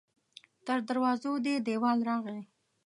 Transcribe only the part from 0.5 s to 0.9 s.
تر